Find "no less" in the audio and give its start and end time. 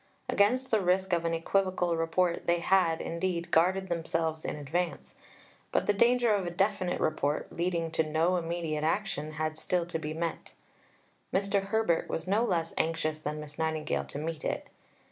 12.27-12.73